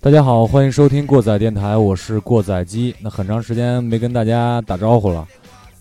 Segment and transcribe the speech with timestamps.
[0.00, 2.96] 大家好，欢迎收听过载电台，我是过载机。
[3.00, 5.28] 那很长时间没跟大家打招呼了。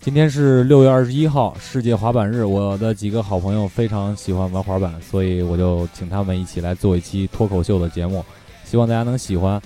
[0.01, 2.43] 今天是六月二十一号，世界滑板日。
[2.43, 8.25] 我的几个好朋友非常喜欢玩滑板，所以我就请他们一起来做一期脱口秀的节目，
[8.65, 9.61] 希望大家能喜欢。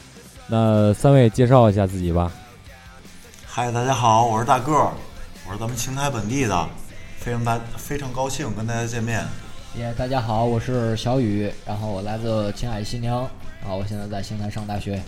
[0.51, 2.29] 那三位介绍一下自己吧。
[3.45, 4.91] 嗨，大家好，我是大个儿，
[5.47, 6.69] 我是咱们邢台本地的，
[7.19, 9.25] 非常大非常高兴跟大家见面。
[9.75, 13.09] 耶大家好，我是小雨，然后我来自青海西宁，
[13.61, 15.01] 然后我现在在邢台上大学。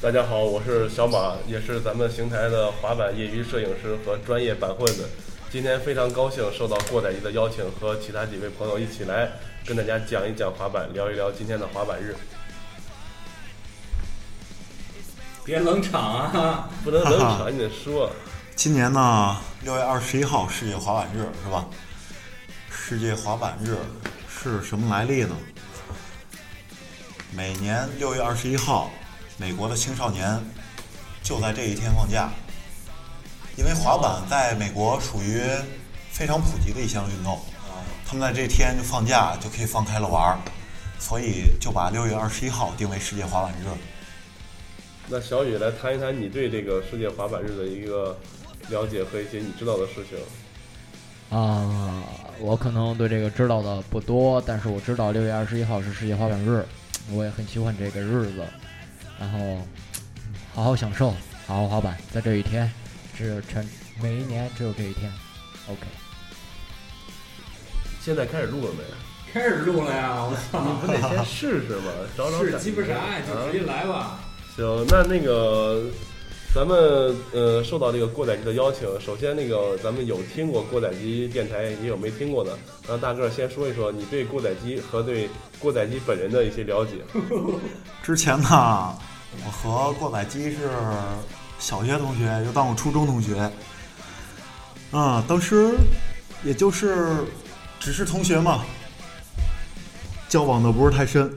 [0.00, 5.08] 大家好，我是小马，也是咱们邢台的滑板业余摄影师和专业板混子。
[5.52, 9.28] 今天非常高兴受到过载机的邀请，和其他几位朋友一起来
[9.64, 12.16] 跟大家讲一讲滑板，聊一聊今天的滑板日。
[15.48, 16.68] 别冷场啊！
[16.84, 18.12] 不能冷场，你得说。
[18.54, 21.64] 今年呢，六月二十一号世界滑板日是吧？
[22.70, 23.78] 世界滑板日
[24.28, 25.34] 是什么来历呢？
[27.34, 28.90] 每年六月二十一号，
[29.38, 30.38] 美国的青少年
[31.22, 32.28] 就在这一天放假，
[33.56, 35.40] 因为滑板在美国属于
[36.12, 37.40] 非常普及的一项运动，
[38.04, 40.38] 他们在这天就放假就可以放开了玩儿，
[40.98, 43.64] 所以就把六月二十一号定为世界滑板日。
[45.10, 48.18] 那小雨来谈一谈你对这个世界滑板日的一个
[48.68, 50.18] 了解和一些你知道的事情。
[51.30, 52.04] 啊、
[52.40, 56.62] 我可能对这个知道的不多，但是我知道六月二十一号是世界滑板日，
[57.10, 58.44] 我也很喜欢这个日子，
[59.18, 59.66] 然后嗯
[60.54, 61.10] 好好享受，
[61.46, 62.70] 好好滑板，在这一天，
[63.16, 63.66] 只有全
[64.02, 65.10] 每一年只有这一天。
[65.68, 65.80] OK，
[68.02, 68.84] 现在开始录了没？
[69.32, 70.24] 开始录了呀！
[70.24, 71.92] 我操，你不得先试试吗？
[72.16, 73.20] 找找是鸡巴啥呀？
[73.26, 74.20] 就直接来吧。
[74.58, 75.84] 行，那那个，
[76.52, 82.58] 咱们呃受到这个过载机的邀请，首先那个咱们有听过过载机电台，也有没听过的。
[82.88, 85.30] 让大个先说一说你对过载机和对
[85.60, 86.94] 过载机本人的一些了解。
[88.02, 88.98] 之前呢，
[89.46, 90.68] 我和过载机是
[91.60, 93.48] 小学同学，又当我初中同学。
[94.90, 95.72] 啊，当时
[96.42, 97.18] 也就是
[97.78, 98.64] 只是同学嘛，
[100.28, 101.32] 交往的不是太深。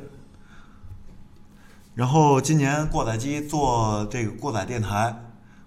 [1.94, 5.14] 然后今年过载机做这个过载电台，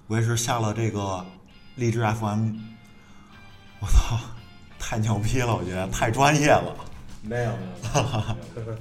[0.06, 1.24] 我也是下了这个
[1.76, 2.52] 荔枝 FM。
[3.80, 4.18] 我操，
[4.78, 5.54] 太牛逼了！
[5.54, 6.74] 我觉得太专业了。
[7.22, 7.50] 没有
[8.54, 8.76] 没有，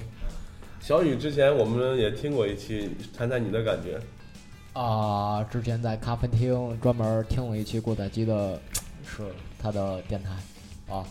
[0.80, 4.00] 小雨之前我们也听过一期，谈谈你的感觉。
[4.72, 8.60] 啊、之前在咖啡厅专门听了一期过载机的，
[9.06, 9.22] 是
[9.58, 10.30] 他的电台，
[10.92, 11.04] 啊，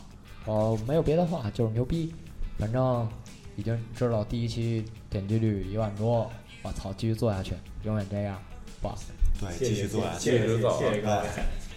[0.45, 2.13] 我没有别的话，就是牛逼，
[2.57, 3.07] 反正
[3.55, 6.29] 已经知道第一期点击率一万多，
[6.61, 7.53] 我操，继续做下去，
[7.83, 8.41] 永远这样，
[8.81, 8.93] 哇，
[9.39, 10.31] 对，谢谢继续做下去。
[10.31, 11.23] 谢谢谢知道谢谢各位。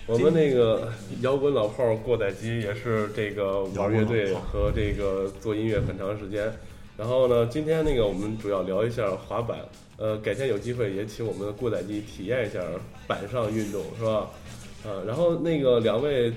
[0.06, 6.52] 我们那个摇滚老炮儿过载机也是这个玩乐队和这个做音乐很长时间。
[6.96, 9.58] 然后呢，今天那个我们主要聊一下滑板，
[9.96, 12.60] 呃，改天有机会也请我们的过载机体验一下
[13.06, 14.30] 板上运动，是吧？
[14.84, 16.32] 呃，然后那个两位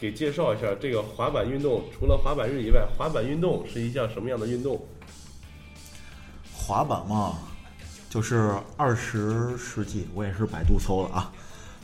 [0.00, 4.80] 给介绍一下这个滑板运动，除了滑板日以外，滑板运动是一项什么样的运动？
[6.52, 7.38] 滑板嘛，
[8.10, 11.32] 就是二十世纪，我也是百度搜的啊。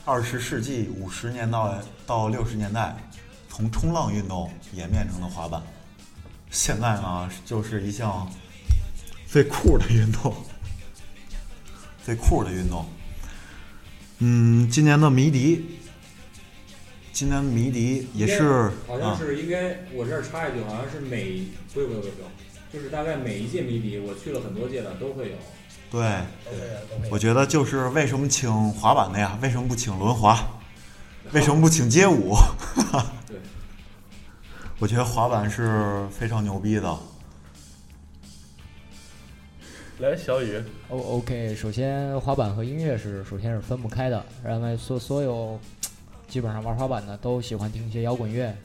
[0.04, 2.96] 二十世纪五十年到到六十年代，
[3.48, 5.62] 从冲浪运动演变成了滑板，
[6.50, 8.28] 现在呢就是一项
[9.26, 10.34] 最酷的运动，
[12.04, 12.84] 最酷的运动。
[14.18, 15.78] 嗯，今年的迷笛，
[17.12, 21.44] 今年的迷笛也是好像啊，是应该，我这儿插一句，好像是每
[21.74, 22.12] 不是不是不是，
[22.72, 25.36] 就是大概每一届迷笛，我去了很多届了，都会有。
[25.90, 26.00] 对，
[27.10, 29.38] 我觉得就是为什么请滑板的呀？
[29.42, 30.60] 为什么不请轮滑？
[31.32, 32.34] 为什么不请街舞？
[33.26, 33.36] 对，
[34.78, 36.96] 我觉得滑板是非常牛逼的。
[39.98, 45.60] 来，小雨，O OK，首先滑板和音乐是首先是分不开的，然后所所有
[46.30, 48.56] 基本上玩滑板的都喜欢听一些摇滚乐，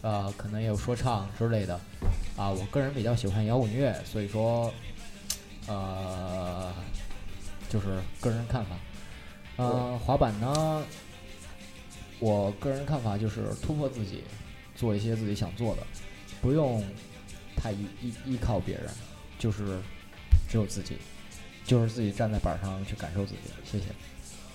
[0.00, 1.78] 呃，可能也有说唱之类的，
[2.38, 4.72] 啊，我个人比较喜欢摇滚乐，所以说，
[5.66, 6.72] 呃，
[7.68, 8.76] 就是个人看法。
[9.56, 10.82] 呃，滑板呢，
[12.18, 14.24] 我个人看法就是突破自己，
[14.74, 15.86] 做一些自己想做的，
[16.40, 16.82] 不用
[17.54, 18.88] 太依依依靠别人，
[19.38, 19.78] 就是
[20.48, 20.96] 只有自己，
[21.66, 23.40] 就是自己站在板上去感受自己。
[23.70, 23.84] 谢谢。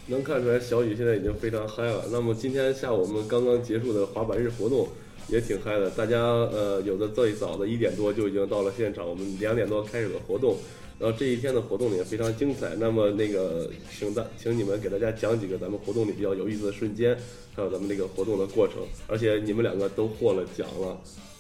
[0.08, 2.06] 能看出来小雨现在已经非常嗨了。
[2.12, 4.88] 那么今天下午我们刚刚结束的滑板日活动，
[5.28, 5.90] 也挺嗨的。
[5.92, 10.58] 大家呃，有的最早的一点多就已经到了现场，我们两点多开始了活动。
[11.00, 12.76] 然后这一天的活动也非常精彩。
[12.78, 13.68] 那么那个，
[13.98, 17.18] 请大，请你们给大家讲几个咱们活动里比较有意思的瞬间，
[17.56, 18.78] 还有咱们这个活动的过程。
[19.08, 20.96] 而且你们两个都获了奖了，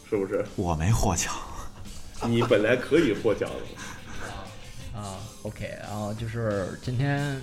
[0.09, 0.43] 是不是？
[0.57, 1.31] 我没获奖，
[2.27, 4.97] 你本来可以获奖的。
[4.97, 7.39] 啊，OK，然后就是今天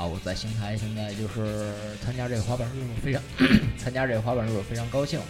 [0.00, 3.22] 啊，我在邢台，现在就是参加这个滑板日，非常
[3.76, 5.20] 参加这个滑板日非常高兴。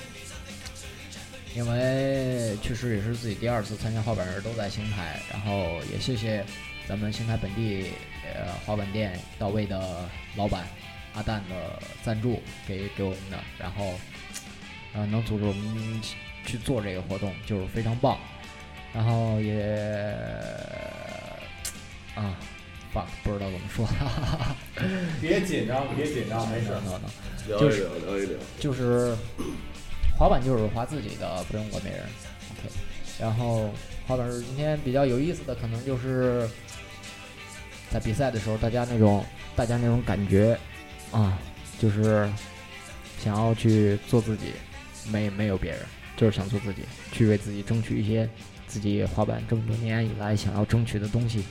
[1.57, 6.45] 因为确实也是自己第二次参加滑板日，都在邢台，然后也谢谢
[6.87, 7.87] 咱们邢台本地
[8.23, 10.65] 呃滑板店到位的老板
[11.15, 13.95] 阿蛋的赞助给给我们的，然后
[14.93, 16.01] 呃能组织我们
[16.47, 18.17] 去做这个活动就是非常棒，
[18.95, 19.61] 然后也
[22.15, 22.39] 啊
[22.93, 23.89] fuck 不知道怎么说，
[25.21, 26.69] 别紧张，别紧张，没事。
[26.69, 27.11] 等等等，
[27.49, 28.39] 聊一就是聊，聊一聊。
[28.59, 29.15] 就是
[30.19, 32.03] 滑板就是滑自己的，不用管别人。
[32.53, 32.69] OK，
[33.19, 33.71] 然后
[34.07, 36.49] 滑板是今天比较有意思的，可能就是
[37.91, 40.59] 在比赛的时候，大家那种大家那种感觉
[41.13, 41.39] 啊，
[41.79, 42.29] 就是
[43.23, 44.53] 想要去做自己，
[45.11, 45.81] 没没有别人，
[46.17, 46.83] 就是想做自己，
[47.13, 48.29] 去为自己争取一些
[48.67, 51.45] 自己滑板这么多年以来想要争取的东西。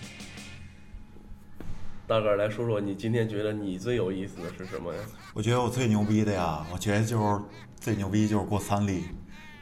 [2.09, 4.99] 大个儿来说说，你今天觉得你最有意思的是什么呀？
[5.31, 7.39] 我觉得我最牛逼的呀，我觉得就是
[7.79, 9.03] 最牛逼就是过三立，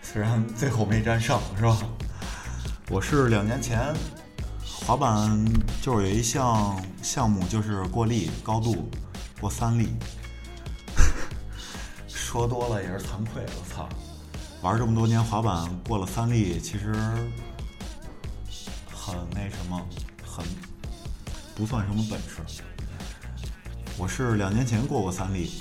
[0.02, 1.78] 虽然最后没战胜，是吧？
[2.90, 3.94] 我是两年前
[4.64, 5.46] 滑板
[5.82, 8.90] 就是有一项项目就是过力高度
[9.42, 9.90] 过三立，
[12.08, 13.90] 说多了也是惭愧，我操！
[14.62, 16.94] 玩这么多年滑板过了三立，其实
[18.90, 19.86] 很那什么，
[20.26, 20.46] 很
[21.58, 22.62] 不算什么本事。
[23.98, 25.54] 我是两年前过过三立，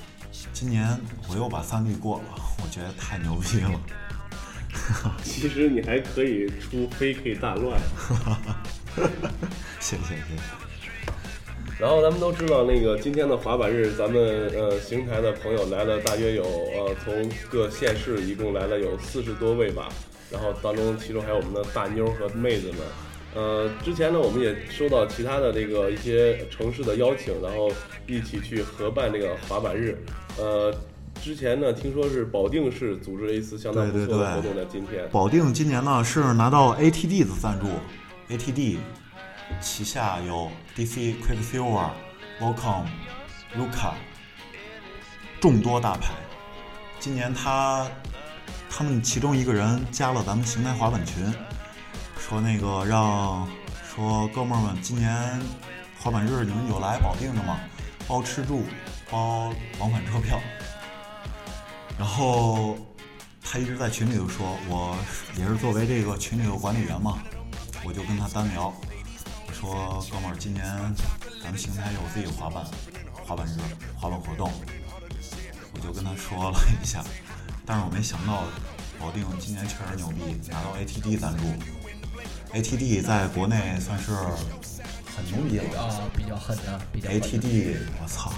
[0.53, 0.87] 今年
[1.27, 2.25] 我又把三立过了，
[2.63, 3.81] 我觉得太牛逼了。
[5.25, 7.81] 其实你还可以出飞 K 大乱。
[9.81, 11.81] 谢 谢谢谢。
[11.81, 14.21] 然后咱们都知道，那个今天的滑板日，咱们
[14.51, 19.89] 呃邢台的朋友来了，大约有呃从各县市一共来了有四十多位吧。
[20.31, 22.81] 然后当中其中还有我们的大妞和妹子们。
[23.37, 27.71] 呃，之前呢我们也收到其他的这个一些城市的邀请，然后
[28.07, 30.03] 一起去合办这个滑板日。
[30.39, 30.75] 呃，
[31.23, 35.07] 之前呢听说是保定市组织了一次相当不错的活动，在今天。
[35.13, 37.67] 保定今年呢是拿到 ATD 的赞助
[38.35, 38.79] ，ATD
[39.61, 41.91] 旗下有 DC Quicksilver、
[42.41, 42.87] Volcom、
[43.59, 43.93] Luca
[45.41, 46.15] 众多大牌。
[46.99, 47.87] 今年他
[48.71, 51.33] 他们其中一个人加了咱们邢台滑板群，
[52.29, 53.49] 说那个让
[53.89, 55.41] 说哥们儿们，今年
[56.01, 57.61] 滑板日你们有来保定的吗？
[58.09, 58.65] 包吃住，
[59.09, 60.41] 包往返车票。
[61.97, 62.77] 然后
[63.41, 64.97] 他一直在群里头说，我
[65.39, 67.23] 也是作为这个群里的管理员嘛，
[67.85, 68.75] 我就跟他单聊，
[69.53, 70.65] 说哥们儿，今年
[71.45, 72.65] 咱们邢台有自己滑板
[73.25, 73.57] 滑板日
[73.97, 74.51] 滑板活动，
[75.73, 77.05] 我就跟他说了一下，
[77.65, 78.43] 但是我没想到
[78.99, 81.45] 保定今年确实牛逼，拿到 ATD 赞助
[82.53, 88.33] ，ATD 在国内算是很牛逼了啊，比较狠的，比较狠的，ATD 我操，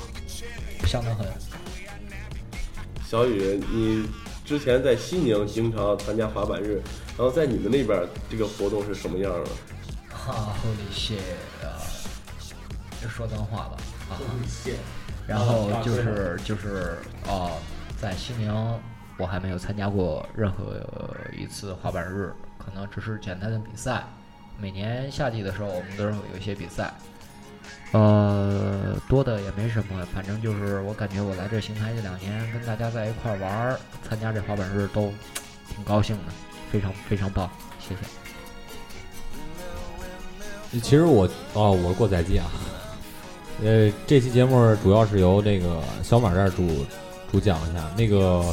[0.86, 1.26] 相当狠。
[3.06, 4.08] 小雨，你
[4.44, 6.82] 之前在西宁经常参加滑板日，
[7.16, 9.50] 然后在你们那边这个活动是什么样的？
[10.14, 11.18] 哈，Holy shit
[11.64, 11.80] 啊！
[13.00, 13.76] 就说脏话吧
[14.10, 14.20] 啊！
[14.46, 14.74] 谢。
[15.26, 17.52] 然后就是就是啊，
[18.00, 18.52] 在西宁
[19.18, 20.84] 我还没有参加过任何
[21.36, 22.32] 一次滑板日，
[22.68, 24.04] 可能只是简单的比赛。
[24.60, 26.92] 每年夏季的时候，我们都是有一些比赛，
[27.92, 35.12] 呃，多的也没什么，反正就是我感觉我来这邢台这两年，跟大家在一块玩儿，参加这滑板日都
[35.72, 36.22] 挺高兴的，
[36.72, 37.48] 非常非常棒，
[37.78, 38.00] 谢谢。
[40.80, 42.46] 其实我哦，我过载机啊，
[43.62, 46.84] 呃，这期节目主要是由这个小马这儿主
[47.30, 47.88] 主讲一下。
[47.96, 48.52] 那个，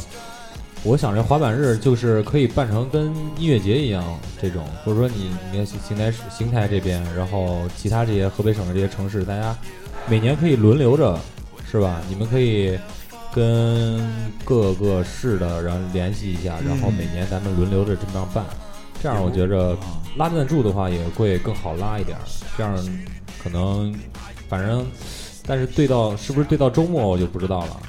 [0.82, 3.06] 我想这滑板日就是可以办成跟
[3.38, 4.04] 音乐节一样
[4.40, 9.56] 这种，或者说你你看邢台邢台这边，然后其他这些河北省的这些城市，大家
[10.08, 11.18] 每年可以轮流着，
[11.68, 12.00] 是吧？
[12.08, 12.78] 你们可以
[13.34, 14.08] 跟
[14.44, 18.44] 各个市的人联系一下，然后每年咱们轮流着这么样办。
[19.02, 19.76] 这样我觉着
[20.16, 22.16] 拉赞助的话也会更好拉一点，
[22.56, 22.74] 这样
[23.42, 23.92] 可能
[24.48, 24.86] 反正，
[25.44, 27.80] 但是对到是不是对到周末我就不知道了。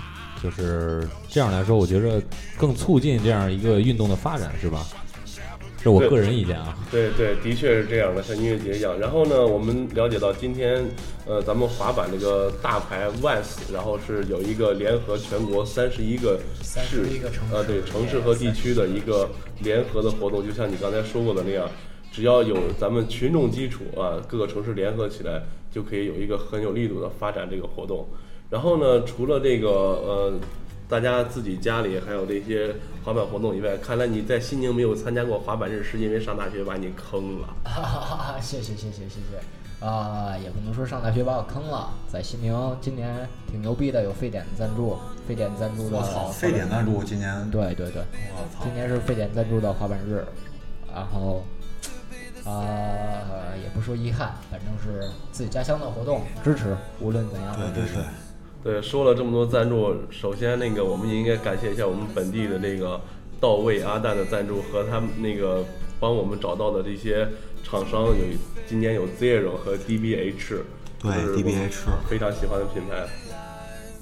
[0.41, 2.21] 就是这样来说，我觉着
[2.57, 4.85] 更促进这样一个运动的发展，是吧？
[5.79, 6.75] 这我个人意见啊。
[6.91, 8.99] 对对，的确是这样的，像音乐节一样。
[8.99, 10.83] 然后呢，我们了解到今天，
[11.25, 19.29] 呃，咱们滑板这个大牌 Vans，然后是有一个联合全国三十一个市31个市呃，对城市和地区的一个
[19.59, 21.69] 联合的活动，就像你刚才说过的那样，
[22.11, 28.07] 只要有咱们群众基础啊，各个城市联合起来，就可以有一个很有力度的发展这个活动。
[28.49, 30.33] 然后呢，除了这个呃，
[30.87, 32.73] 大家自己家里还有这些
[33.03, 37.47] 滑板活动以外，看来你在西宁没有参加过滑板日，是因为上大学把你坑了。
[37.65, 38.39] 哈哈哈！
[38.39, 42.51] 谢谢谢谢谢谢啊、也不能说上大学把我坑了，在西宁
[42.81, 48.01] 今年挺牛逼的，有沸点的赞助，沸点赞助的我操，非点赞助今年，对对对，
[48.33, 50.25] 我操今，年是沸点赞助的滑板日，
[50.91, 51.43] 然后
[52.43, 57.93] 啊、也不说遗憾，反正是自己家乡的活动，支持，无论怎样对对都支持。
[57.95, 58.05] 对，对，
[58.81, 62.99] 说了这么多赞助，首先那个我们也应该感谢一下我们本地的这个
[63.39, 65.63] 到位阿蛋的赞助和他们那个
[65.99, 67.27] 帮我们找到的这些
[67.63, 68.15] 厂商，有
[68.67, 70.57] 今年有 Zero 和 DBH，
[70.99, 71.75] 对 DBH
[72.09, 73.07] 非常喜欢的品牌。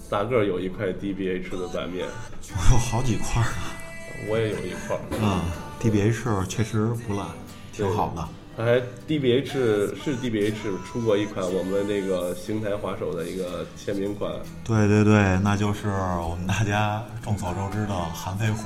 [0.09, 2.07] 大个儿有一块 DBH 的板面，
[2.51, 4.27] 我有好几块儿呢。
[4.29, 5.01] 我也有一块儿。
[5.11, 5.41] 嗯
[5.81, 7.27] ，DBH 确实不烂，
[7.73, 8.27] 挺好的。
[8.57, 10.53] 还 DBH 是 DBH
[10.85, 14.31] 出过一款我们那个邢台滑手的一个签名款，
[14.63, 18.63] 对对对，那就是我们大家众所周知的韩飞虎、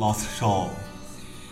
[0.00, 0.66] Lost Show。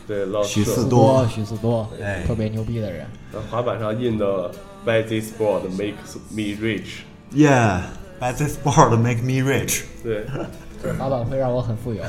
[0.07, 3.05] 对，老师许四多多许四多，哎特别牛逼的人。
[3.33, 4.51] 那滑板上印的
[4.87, 7.01] Buy this board makes me rich。
[7.35, 7.81] Yeah,
[8.21, 9.83] buy this board make me rich。
[10.05, 10.25] 对，
[10.97, 12.05] 滑板会让我很富有，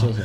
[0.00, 0.22] 谢谢。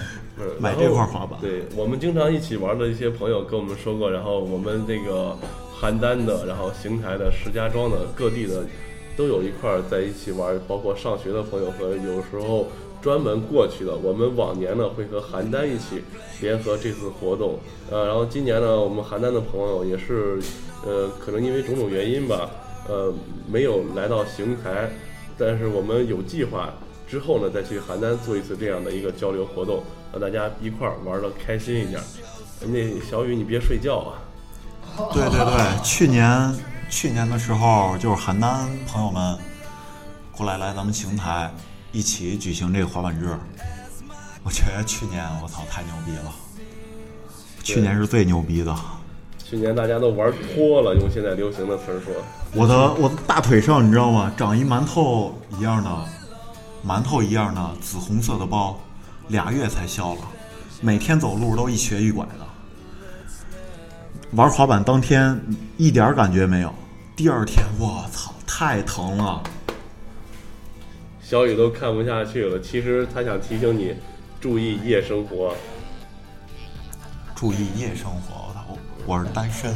[0.59, 5.35] 买这块滑板对我们经常一起玩的一些朋友跟我们说过，然后我们这个
[5.79, 8.63] 邯郸的，然后邢台的、石家庄的、各地的
[9.15, 12.67] 都有一块儿在一起玩，包括上学的朋友和有时候
[13.01, 13.95] 专门过去的。
[13.95, 16.03] 我们往年呢会和邯郸一起
[16.41, 17.57] 联合这次活动，
[17.89, 20.39] 呃，然后今年呢我们邯郸的朋友也是，
[20.85, 22.49] 呃，可能因为种种原因吧，
[22.89, 23.13] 呃，
[23.49, 24.89] 没有来到邢台，
[25.37, 26.73] 但是我们有计划
[27.07, 32.01] 之后呢再去邯郸做一次这样的一个交流活动，让大家一块儿玩的开心一点。
[32.61, 34.17] 那小雨，你别睡觉啊！
[35.13, 36.55] 对对对，去年
[36.89, 39.37] 去年的时候，就是邯郸朋友们
[40.31, 41.51] 过来来咱们邢台
[41.91, 43.29] 一起举行这个滑板日。
[44.43, 46.33] 我觉得去年我操太牛逼了，
[47.63, 48.75] 去年是最牛逼的。
[49.43, 52.13] 去年大家都玩脱了，用现在流行的词儿说，
[52.53, 54.31] 我的我的大腿上你知道吗？
[54.37, 55.89] 长一馒头一样的，
[56.85, 58.79] 馒头一样的紫红色的包，
[59.29, 60.21] 俩月才消了，
[60.81, 62.45] 每天走路都一瘸一拐的。
[64.33, 65.39] 玩滑板当天
[65.77, 66.71] 一点感觉没有，
[67.15, 69.41] 第二天我操太疼了。
[71.23, 72.61] 小雨都看不下去了。
[72.61, 73.95] 其实他想提醒你
[74.39, 75.55] 注意夜生活。
[77.33, 78.77] 注意夜生活，我操，
[79.07, 79.75] 我是单身，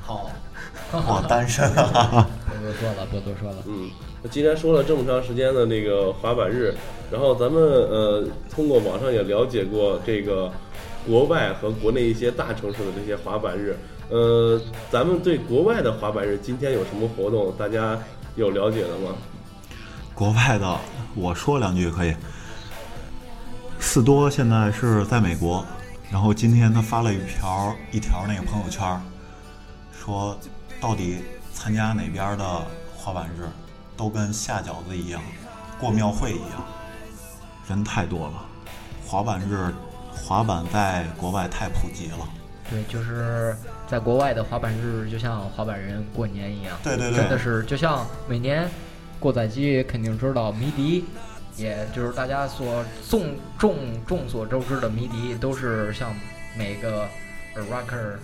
[0.00, 0.30] 好，
[0.92, 2.26] 我单身啊。
[2.64, 3.56] 不多说了，不多说了。
[3.66, 3.90] 嗯，
[4.22, 6.74] 那既然说了这么长时间的那个滑板日，
[7.10, 10.50] 然后咱们呃通过网上也了解过这个
[11.06, 13.76] 国外和国内一些大城市的这些滑板日，
[14.08, 14.58] 呃，
[14.90, 17.98] 咱们对国外的滑板日今天有什么活动，大家
[18.36, 19.14] 有了解的吗？
[20.14, 20.78] 国外的，
[21.14, 22.14] 我说两句可以。
[23.78, 25.62] 四多现在是在美国，
[26.10, 28.98] 然后今天他发了一条一条那个朋友圈，
[29.92, 30.38] 说
[30.80, 31.18] 到底
[31.64, 32.44] 参加哪边的
[32.94, 33.48] 滑板日，
[33.96, 35.22] 都跟下饺子一样，
[35.80, 36.62] 过庙会一样，
[37.66, 38.44] 人太多了。
[39.06, 39.72] 滑板日，
[40.12, 42.28] 滑板在国外太普及了。
[42.68, 43.56] 对，就是
[43.88, 46.76] 在国外的滑板日，就像滑板人过年一样。
[46.82, 48.68] 对对对真的是就像每年
[49.18, 51.06] 过载机肯定知道迷笛，
[51.56, 56.14] 也就是大家所众众众所周知的迷笛，都是像
[56.58, 57.08] 每个
[57.56, 58.18] rocker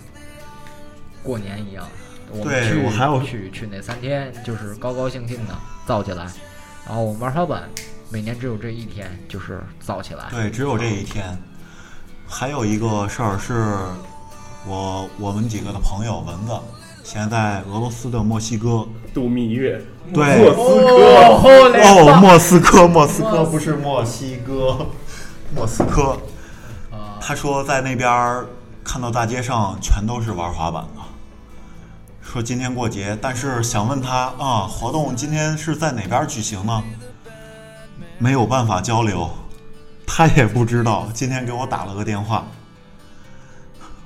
[1.23, 1.87] 过年一样。
[2.31, 5.53] 我们对去我还有去去那三天，就是高高兴兴的
[5.85, 6.25] 造起来。
[6.85, 7.69] 然后我们玩滑板，
[8.09, 10.25] 每年只有这一天，就是造起来。
[10.31, 11.37] 对，只有这一天。
[12.27, 13.75] 还有一个事儿是，
[14.65, 16.53] 我我们几个的朋友蚊子，
[17.03, 18.87] 现在在俄罗斯的墨西哥。
[19.13, 19.81] 度蜜月，
[20.13, 24.87] 对莫斯科，哦，莫斯科，莫斯科不是墨西哥，
[25.53, 26.17] 莫斯科。
[26.89, 28.47] 啊、他说在那边儿
[28.85, 31.01] 看到大街上全都是玩滑板的，
[32.31, 36.81] 说今天过节，但是想问他啊，活动今天是在哪边举行呢？
[38.17, 39.29] 没有办法交流，
[40.07, 41.09] 他也不知道。
[41.13, 42.47] 今天给我打了个电话，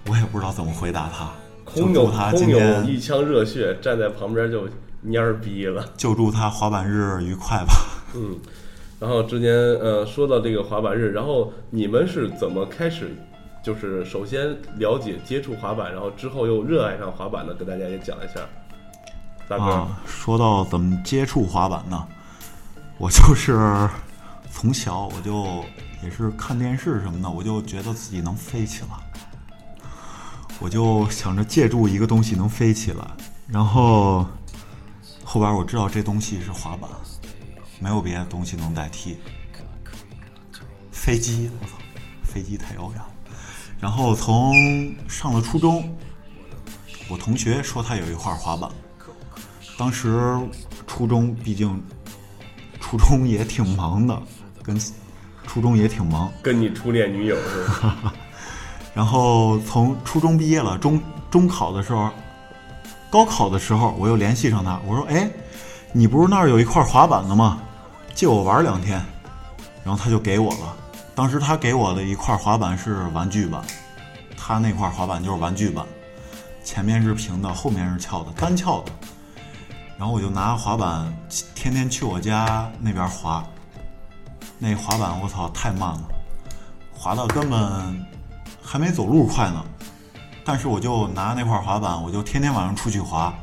[0.07, 1.31] 我也不知道怎么回答他。
[1.75, 4.67] 就空有祝他空有今天一腔热血，站在旁边就
[5.05, 5.87] 蔫儿逼了。
[5.95, 7.75] 就祝他滑板日愉快吧。
[8.15, 8.39] 嗯，
[8.99, 13.15] 然后之前呃说到这个滑板日，然后你们是怎么开始
[13.65, 18.39] 就是首先了解接触滑板，然后之后又热爱上滑板的，跟大家也讲一下。
[19.47, 22.07] 大哥，说到怎么接触滑板呢？
[22.99, 23.89] 我就是
[24.51, 25.65] 从小我就
[26.03, 28.89] 也是看电视什么的，我就觉得自己能飞起来，
[30.59, 33.03] 我就想着借助一个东西能飞起来，
[33.47, 34.27] 然后
[35.23, 36.87] 后边我知道这东西是滑板，
[37.79, 39.17] 没有别的东西能代替。
[40.91, 41.73] 飞机，我操，
[42.23, 43.07] 飞机太遥远了。
[43.79, 44.53] 然后从
[45.07, 45.95] 上了初中，
[47.09, 48.69] 我同学说他有一块滑板。
[49.77, 50.37] 当时
[50.87, 51.83] 初中毕竟
[52.79, 54.19] 初中也挺忙的，
[54.63, 54.79] 跟
[55.45, 56.31] 初中也挺忙。
[56.41, 58.13] 跟你初恋女友是吧？
[58.95, 62.09] 然后从初中毕业了，中中考的时候，
[63.09, 65.29] 高考的时候，我又联系上他，我说：“哎，
[65.91, 67.61] 你不是那儿有一块滑板的吗？
[68.13, 69.03] 借我玩两天。”
[69.83, 70.77] 然后他就给我了。
[71.15, 73.63] 当时他给我的一块滑板是玩具板，
[74.37, 75.85] 他那块滑板就是玩具板，
[76.61, 78.91] 前面是平的，后面是翘的，单翘的。
[79.97, 81.11] 然后我就拿滑板
[81.55, 83.41] 天天去我家那边滑，
[84.59, 86.03] 那滑板我操太慢了，
[86.93, 88.05] 滑的根本
[88.61, 89.65] 还没走路快呢。
[90.43, 93.33] 但是我就拿那块滑板，我就天天晚上出去滑。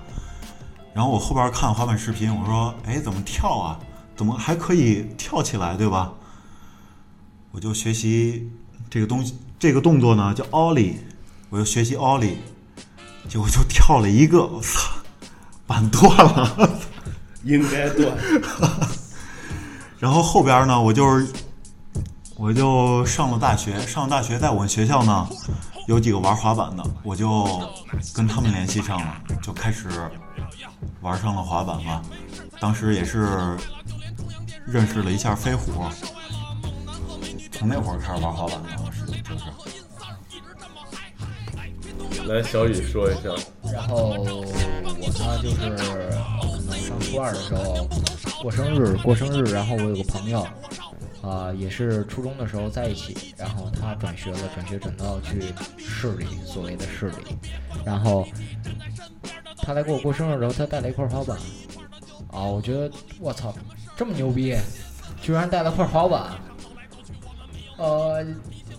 [0.93, 3.79] 然后我后边看滑板视频，我说：“哎，怎么跳啊？
[4.15, 6.13] 怎么还可以跳起来，对吧？”
[7.53, 8.51] 我就学习
[8.91, 10.95] 这个东西，这个动作呢叫 ollie，，
[11.51, 12.35] 我就学习 ollie，，
[13.29, 14.91] 结果就跳了一个，我操！
[15.65, 16.71] 板断了，
[17.45, 18.17] 应该断。
[19.99, 21.29] 然后后边呢，我就是，
[22.37, 23.79] 我就上了大学。
[23.87, 25.29] 上了大学，在我们学校呢，
[25.87, 27.47] 有几个玩滑板的，我就
[28.13, 29.89] 跟他们联系上了，就开始
[31.01, 32.03] 玩上了滑板嘛。
[32.61, 33.57] 当时也是
[34.67, 35.85] 认识了一下飞虎，
[37.63, 39.45] 从那会儿开始玩滑板的，是就是。
[42.27, 43.31] 来，小雨说一下。
[43.73, 46.11] 然后我呢，就是可能
[46.83, 47.87] 上初二的时候
[48.43, 50.45] 过生日，过生日，然后我有个朋友，
[51.23, 57.39] 啊，也是初中的时候在一起，然后他转学了，转学转到去市里，所谓的市里，
[57.85, 58.27] 然后
[59.59, 61.39] 他来给我过生日的时候，他带了一块滑板，
[62.33, 62.91] 啊，我觉得
[63.21, 63.55] 我操，
[63.97, 64.57] 这么牛逼，
[65.23, 66.33] 居然带了块滑板，
[67.83, 68.27] 呃。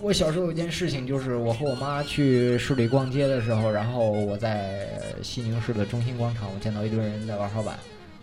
[0.01, 4.89] 我小时候有一件事情，就是我和我妈去市里逛街的时候，然后我在
[5.21, 7.79] 西宁市的中心广场，我见到一堆人在玩滑板。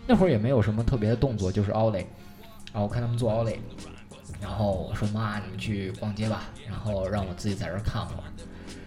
[0.06, 2.06] 那会儿也没有什么特别的动作，就是奥雷。
[2.72, 3.58] 啊，我看他们做奥雷，
[4.42, 8.24] 然后我说妈，你们去逛街吧，然后让我自己在这儿看会儿。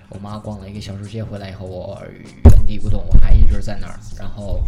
[0.10, 2.00] 我妈逛了一个小时街回来以后，我
[2.46, 4.00] 原地不动，我还一直在那儿。
[4.20, 4.62] 然后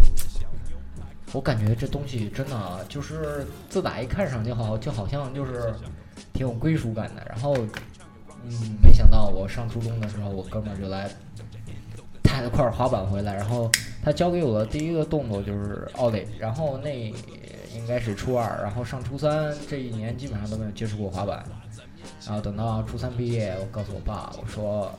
[1.31, 5.75] 我感觉这东西真的就是自打一看上就好，就好像就是
[6.33, 7.25] 挺有归属感的。
[7.29, 7.57] 然后。
[8.47, 11.09] 嗯，没想到我上初中的时候，我哥们儿就来
[12.21, 13.67] 带了块滑板回来，然后
[14.03, 17.11] 他教给我的第一个动作就是奥利，然后那
[17.73, 21.43] 应该是初二，然后上初三这一年基本上都没有接触过滑板，
[22.23, 24.91] 然后等到初三毕业，我告诉我爸，我说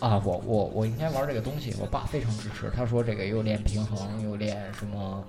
[0.00, 5.22] 啊，我我我应该玩这个东西，我爸非常支持，他说这个又练平衡又练什么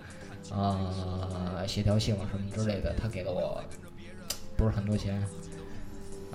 [0.51, 3.61] 呃协调性什么之类的，他给了我
[4.55, 5.21] 不是很多钱。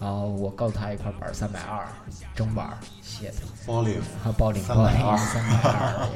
[0.01, 1.87] 然后我告诉他一块板三百二，
[2.35, 4.01] 整板写的，包领，
[4.39, 6.09] 包领，包领三百二，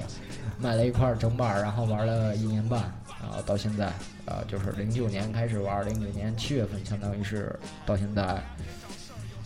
[0.58, 2.80] 买了一块整板，然后玩了一年半，
[3.20, 3.92] 然后到现在，
[4.24, 8.42] 呃，就是零九年开始玩，零九年七月份，相当于是到现在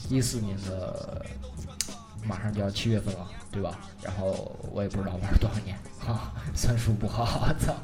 [0.09, 1.27] 一四年的，
[2.29, 3.79] 马上就要七月份了，对吧？
[4.03, 5.75] 然后我也不知道玩多少年。
[6.07, 7.75] 啊，算术不好，我操！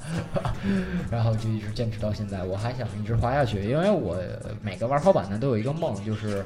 [1.10, 4.16] 然后就一直坚持到现在，我还想一直滑下去，因为我
[4.62, 6.44] 每个玩滑板的都有一个梦，就是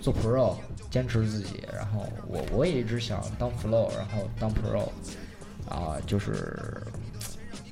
[0.00, 0.54] 做 pro，
[0.90, 1.64] 坚持自己。
[1.74, 4.88] 然后我我也一直想当 flow，然后当 pro，
[5.68, 6.82] 啊，就是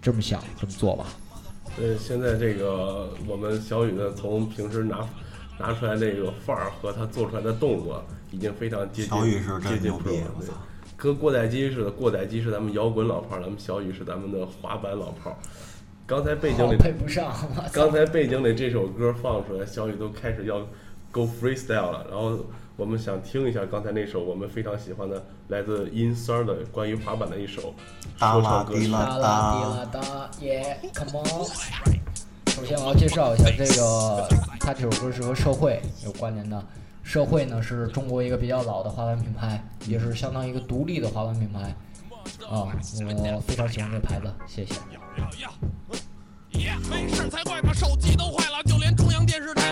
[0.03, 1.07] 这么想这么做吧。
[1.79, 5.09] 呃，现在这个我们小雨呢，从平时拿
[5.59, 8.05] 拿出来那个范儿和他做出来的动作，
[8.35, 9.23] 已经非常接近
[9.63, 10.31] 接近 pro 了。
[10.97, 15.37] 跟过载机似的，过载机是咱们摇滚老炮儿，咱们小雨是咱们的滑板老炮儿。
[16.07, 17.33] 刚才背景里配不上，
[17.73, 20.61] 刚才背景里这首歌放出来，小雨都开始要
[21.11, 22.07] go freestyle 了。
[22.11, 22.39] 然后
[22.77, 27.75] 我们想听一下刚才那首我们非常喜欢的来自音三儿的关于滑板的一首
[28.19, 28.91] 说唱歌曲。
[28.91, 31.27] 哒啦啦哒耶，come on。
[32.51, 34.29] 首先我要介绍一下这个，
[34.61, 36.63] 他这首歌是和社会有关联的。
[37.05, 41.73] 社会呢是中国一个比较老的滑板品牌，也是相当一个独立的滑板品牌。
[42.49, 42.67] 啊，
[43.37, 44.75] 我非常喜欢这牌子，谢谢。
[46.91, 49.71] 没事才怪，把手机都坏了，就连中央电视台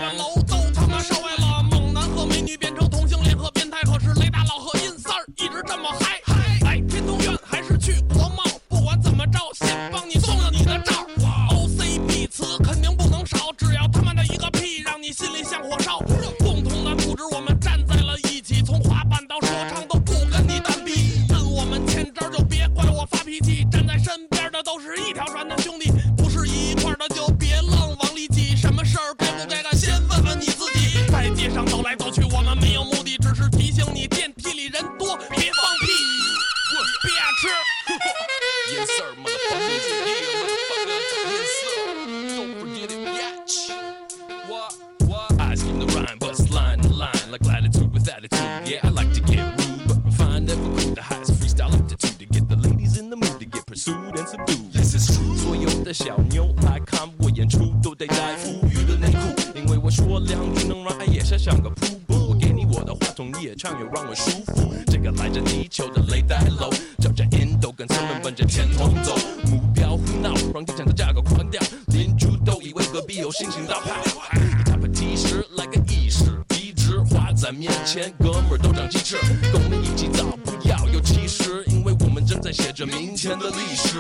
[78.19, 79.17] 哥们儿都长鸡翅，
[79.53, 83.99] 跟我们一起造，不要有歧视，因为我们正在写着明天的历史。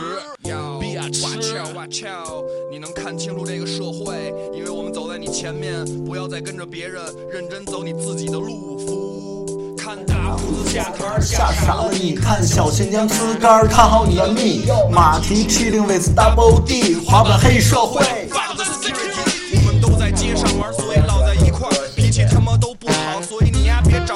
[1.22, 8.78] watch out watch out，你能看清楚这个社会，因为我们走在你前面，不要再跟着别人，认真走你自己的路。
[8.78, 14.62] 夫看大胡子下摊儿吓傻了你，看小新疆呲杆儿，看好你的命。
[14.90, 18.02] 马蹄 chilling with double D，滑板黑社会。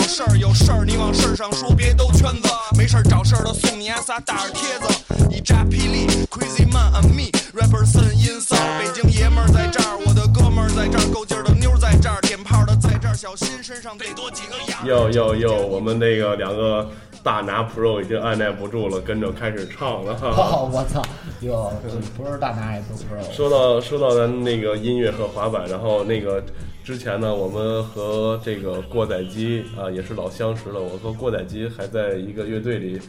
[0.06, 14.76] 事儿，有事儿你往事儿上说，别兜圈子，没事儿找事儿的送你呀仨大耳贴子，一扎霹雳，Crazy man and me，represent inside，北京爷们儿在这儿，我的哥们儿在这儿，够劲儿的妞儿在这儿，点炮的在这儿，小心身上得多几个眼。
[14.84, 16.88] 哟哟哟，我们那个两个
[17.26, 20.28] 大拿 Pro 已经按耐不住了，跟着开始唱了哈。
[20.38, 21.02] 哦，我操，
[21.40, 21.72] 哟，
[22.16, 23.32] 不是大拿也不是 pro。
[23.32, 26.40] 说到说到咱那个音乐和滑板，然后那个
[26.84, 30.80] 之前呢，我们和这个过载机啊也是老相识了。
[30.80, 33.00] 我和过载机还在一个乐队里，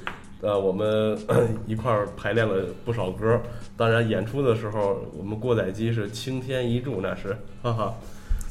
[0.41, 1.15] 呃，我们
[1.67, 3.39] 一块儿排练了不少歌。
[3.77, 7.93] 当然演出的时候，我们过载机是青天一柱，那是哈哈。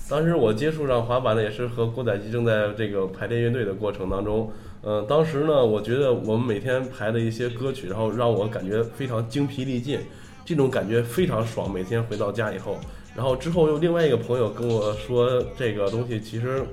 [0.09, 4.49] 当时我接触上滑板呢，也是和郭载机正在这个排练乐队的过程当中。
[4.89, 9.99] 嗯、当时呢，我觉得我们每天排的一些歌曲，然后让我感觉非常精疲力尽，
[10.45, 11.69] 这种感觉非常爽。
[11.69, 12.79] 每天回到家以后，
[13.17, 16.65] 然后之后又另外一个朋友跟我说，这个东西其实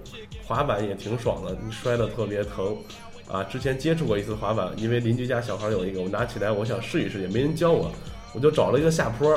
[0.46, 2.78] 滑板也挺爽的，摔得特别疼。
[3.28, 7.92] 啊，之前接触过一次滑板，因为邻居家小孩有一个，我拿起来我想试一试，也没人教我，
[8.36, 9.36] 我就找了一个下坡，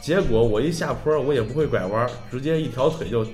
[0.00, 3.26] 结果我一下坡我也不会拐弯，直接一条腿就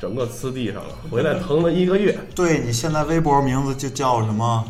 [0.00, 2.18] 整个呲地上了，回来疼了一个月。
[2.34, 4.64] 对你现在微博名字就叫什么？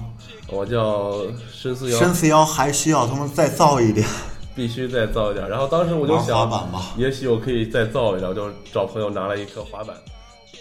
[0.49, 1.99] 我叫深四幺。
[1.99, 4.07] 深四幺还需要他们再造一点。
[4.55, 5.47] 必须再造一点。
[5.49, 9.95] 然后当时我就想，滑板吧也许我可以再造一点，我就找朋友拿了一颗滑板。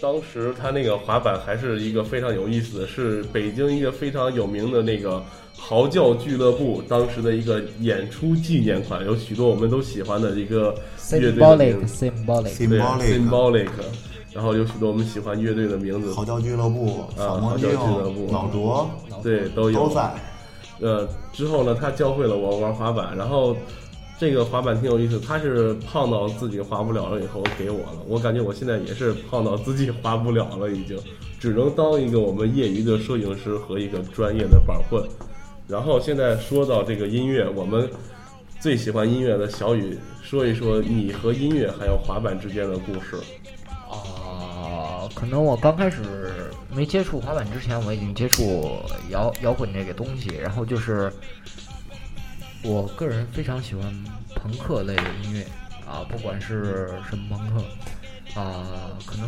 [0.02, 5.24] 当时他那个滑板还是一个非常有意思的，是北京一个非常有名的那个
[5.56, 10.74] 嚎叫俱乐部当时的一个演出纪念款，有许多我们都喜欢的一个
[11.12, 13.68] 乐队的 symbolic 名字，symbolic，对 Symbolic symbolic，
[14.36, 18.90] 然后有许多我们喜欢乐队的名字，嚎叫俱乐部、嚎叫俱乐部、老卓
[19.22, 20.12] 对都有都在。
[20.78, 23.56] 呃，之后呢，他教会了我玩滑板，然后
[24.18, 30.98] 这个滑板挺有意思，他是胖到自己滑不了了以后给我了，我感觉我现在也是胖到自己滑不了了，已经
[31.40, 35.02] 只能当一个我们业余的摄影师和一个专业的板混。
[35.66, 37.88] 然后现在说到这个音乐，我们
[38.60, 43.16] 最喜欢音乐的小雨说一说你和音乐还有滑板之间的故事。
[45.16, 51.10] 可能我刚开始没接触滑板之前，我已经接触摇摇滚这个东西，然后就是
[52.62, 53.90] 我个人非常喜欢
[54.34, 55.46] 朋克类的音乐
[55.88, 57.64] 啊，不管是什么朋克
[58.38, 59.26] 啊，可能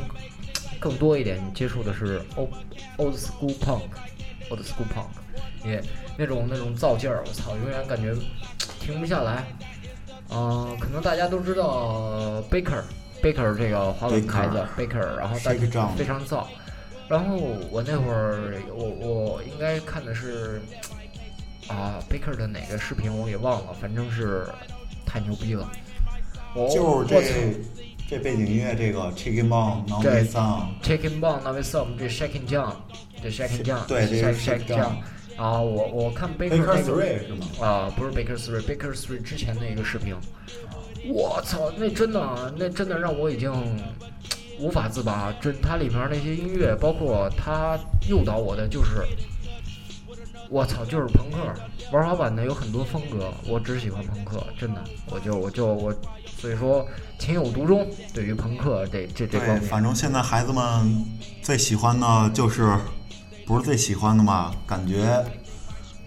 [0.78, 2.50] 更多一点你接触的是 old
[2.98, 5.08] old school punk，old school punk，
[5.66, 5.82] 也
[6.18, 8.14] 那种那种造劲儿，我操，永远感觉
[8.78, 9.46] 停不下来。
[10.28, 12.82] 啊、可能大家都知道 Baker
[13.22, 16.44] Baker 这个滑板牌子 Baker，然后大 Shake 家非常燥。
[17.08, 17.36] 然后
[17.70, 20.60] 我那会儿我我应该看的是
[21.68, 24.46] 啊 Baker 的哪个视频我给忘了，反正是
[25.06, 25.70] 太牛逼了。
[26.54, 27.54] 我就是这
[28.08, 32.74] 这背景音乐，这个 Chicken Bone、No 对 Me Song，Taking Bomb、Now It's Some 这 Shaking Jump，
[33.22, 34.96] 这 Shaking Shake Shake Shake Jump。
[35.36, 37.46] 啊，我我看 Baker Baker 那个 Three 是吗？
[37.60, 40.16] 啊，不是 Baker Three，Baker Three 之前的一个视频，
[41.06, 43.52] 我操，那真的，那真的让我已经
[44.60, 45.32] 无法自拔。
[45.40, 49.06] 真，它里面那些音乐，包括它诱导我的就是，
[50.50, 51.38] 我操，就是朋克。
[51.90, 55.94] 玩滑板的有很多风格，我只喜欢朋克，真的，我就我就我，
[56.36, 56.86] 所以说
[57.18, 57.86] 情有独钟。
[58.12, 60.62] 对于朋克这这这方，面，反正现在孩子们
[61.40, 62.76] 最喜欢的就是，
[63.46, 64.54] 不是最喜欢的嘛？
[64.66, 65.24] 感觉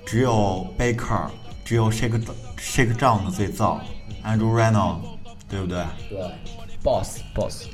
[0.05, 1.29] 只有 Baker，
[1.65, 2.21] 只有 Shake
[2.59, 3.79] Shake Down 的最燥
[4.25, 4.97] ，Andrew Reno，
[5.49, 5.83] 对不对？
[6.09, 6.19] 对
[6.83, 7.67] ，Boss Boss，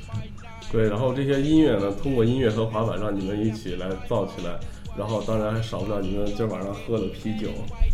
[0.70, 4.58] 对，然后这些音乐呢，通过音乐和滑板让你们一起来造起来，
[4.96, 7.48] 然后当然还少不了你们今儿晚上喝的啤酒。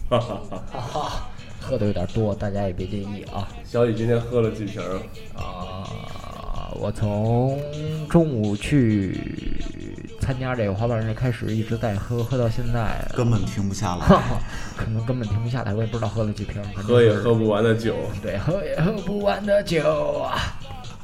[0.09, 1.31] 哈哈哈哈。
[1.61, 3.49] 喝的有点多，大家也别介意啊。
[3.65, 4.83] 小雨今天喝了几瓶？
[5.35, 7.59] 啊，我从
[8.07, 9.19] 中午去
[10.25, 14.07] 参加这个滑板日开始，一直在喝，喝到现在，根本停不下来。
[14.77, 16.63] 可能根本停不下来，我也不知道喝了几瓶。
[16.75, 17.95] 喝也喝不完的酒。
[18.23, 19.83] 对，喝也喝不完的酒
[20.21, 20.35] 啊。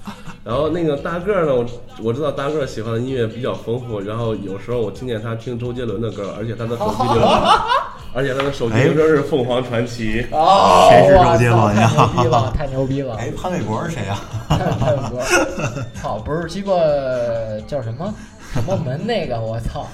[0.43, 1.67] 然后那个大个儿呢，我
[2.03, 7.23] 我知道大个儿喜欢的音乐比较丰富，然后有时候我听见他听周杰伦的歌，而且他的手机铃，
[8.15, 10.27] 而且他的手机铃声是凤凰传奇。
[10.33, 13.15] 哦谁是周杰伦呀太牛逼了，太牛逼了！
[13.17, 15.87] 哎，潘玮柏是谁呀、太牛逼了！
[15.95, 16.73] 操，不是鸡巴
[17.69, 18.13] 叫什么
[18.53, 19.41] 什么门那个？
[19.41, 19.87] 我操！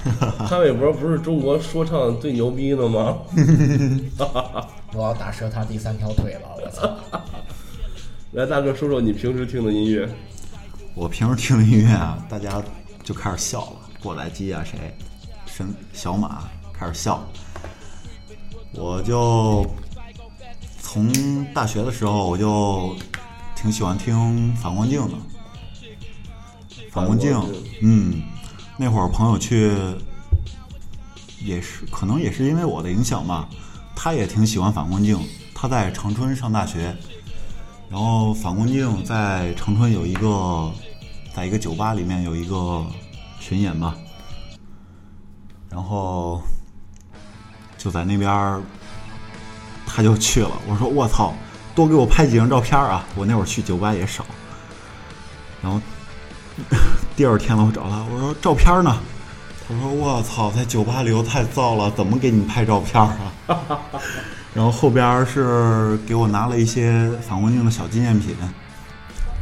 [0.49, 3.19] 潘玮柏不是中国说唱最牛逼的吗？
[4.95, 6.49] 我要打折他第三条腿了！
[6.63, 6.97] 我操！
[8.33, 10.09] 来，大哥说说你平时听的音乐。
[10.95, 12.63] 我平时听的音乐啊，大家
[13.03, 13.77] 就开始笑了。
[14.03, 14.79] 过来机啊，谁？
[15.47, 17.23] 神小马开始笑。
[18.73, 19.67] 我就
[20.81, 22.97] 从大学的时候，我就
[23.55, 25.15] 挺喜欢听反光镜的。
[26.91, 28.23] 反光镜反光镜，嗯，
[28.79, 29.75] 那会儿朋友去，
[31.41, 33.49] 也是可能也是因为我的影响吧，
[33.95, 35.19] 他也挺喜欢反光镜。
[35.55, 36.95] 他在长春上大学，
[37.89, 40.71] 然后反光镜在长春有一个，
[41.35, 42.85] 在一个酒吧里面有一个
[43.41, 43.97] 巡演吧，
[45.71, 46.43] 然后
[47.79, 48.63] 就在那边，
[49.87, 50.51] 他就去了。
[50.69, 51.33] 我说我操，
[51.75, 53.07] 多给我拍几张照片啊！
[53.15, 54.27] 我那会儿去酒吧也少。
[55.63, 55.81] 然后
[57.17, 58.99] 第二天了，我找他，我说照片呢？
[59.69, 63.33] 他说我操，在酒吧里头太燥了，怎么给你拍照片啊？
[64.55, 68.35] 然后后边是给我拿了一些反光镜的小纪念品，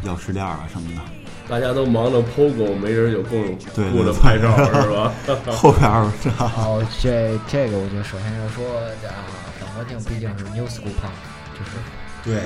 [0.05, 1.01] 钥匙链啊什么的。
[1.47, 5.13] 大家都忙着 POGO，没人有空对顾着拍照是吧？
[5.53, 6.49] 后边儿是吧？
[6.49, 8.65] 好，这这个我觉得首先要说
[9.07, 9.13] 啊，
[9.61, 11.13] 反光镜毕竟是 new school punk，
[11.53, 11.77] 就是
[12.25, 12.41] 对，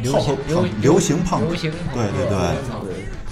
[0.00, 2.38] 流行流流行胖流行朋克对对对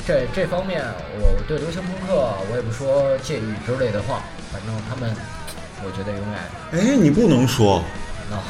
[0.08, 0.82] 这这方面，
[1.20, 5.14] 我对流行朋克我也不说介意之类的话，反正他们，
[5.84, 6.38] 我觉得永远
[6.72, 7.82] 哎，你不能说，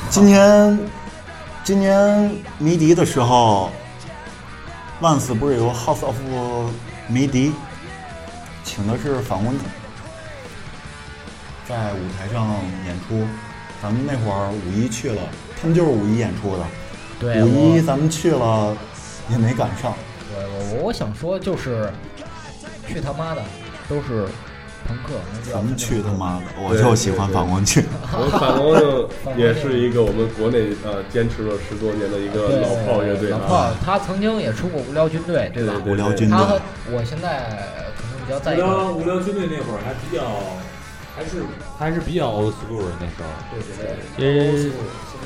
[0.09, 0.79] 今年
[1.65, 3.73] 今年迷笛的时候
[5.01, 6.15] ，Once 不是有 House of
[7.09, 7.53] 迷笛，
[8.63, 9.67] 请的是反光镜，
[11.69, 12.55] 在舞台上
[12.87, 13.27] 演出。
[13.83, 15.21] 咱们那会儿五一去了，
[15.61, 16.65] 他们就是五一演出的。
[17.19, 18.77] 对五一咱们去了
[19.29, 19.93] 也没赶上。
[20.83, 21.91] 我想说就是，
[22.87, 23.43] 去他妈的
[23.89, 24.27] 都是
[24.87, 25.15] 朋克，
[25.53, 27.83] 咱们去他妈的，我就喜欢反光镜。
[28.13, 35.75] 我们反光镜也是一个我们国内呃坚持了十多年的一个老炮乐队老炮啊。，他曾经也出过无聊军队，对吧？
[35.85, 36.63] 对无聊军他和队，
[36.97, 40.25] 我现在可能比较在无，聊无聊军队那会儿还比较，
[41.19, 41.43] 还是
[41.79, 43.25] 还是比较 old school 的那时候。
[44.17, 44.71] 对对其实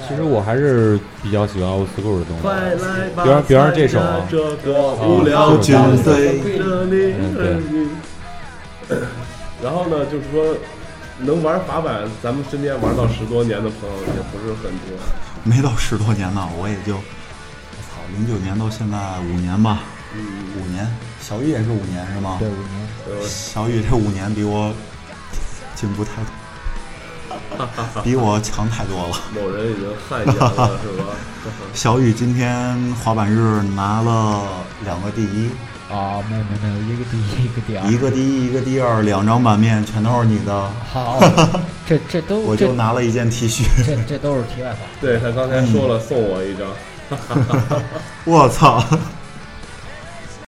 [0.08, 2.42] 其实我还是比较喜欢 old school 的东西。
[2.42, 5.50] 快来吧，比方比方这首啊这个无聊
[9.62, 10.56] 然后呢，就是说，
[11.20, 14.98] 能玩滑板，咱们身边玩到十多年的朋友也不是很多。
[15.44, 17.00] 没到十多年呢，我也就，我
[17.86, 19.82] 操，零九年到现在五年吧，
[20.16, 20.18] 嗯，
[20.58, 20.84] 五年。
[21.20, 22.38] 小雨也是五年是吗？
[22.40, 22.88] 对五年。
[23.06, 24.74] 呃，小雨这五年比我
[25.82, 26.22] 进步太
[27.56, 27.66] 多，
[28.04, 29.16] 比我强太多了。
[29.34, 31.04] 某人已经汗颜了，是吧？
[31.74, 34.42] 小雨今天滑板日拿了
[34.84, 35.50] 两个第一，
[35.90, 41.18] 啊，没有没有没有，一个第一，一个第二，一个第一，一个第二，两张版面全都是你的， 好，
[41.84, 43.64] 这这都 我就拿了一件 T 恤。
[43.84, 44.78] 这这都是题外话。
[45.00, 46.68] 对他刚才说了送我一张，
[48.24, 48.80] 我操！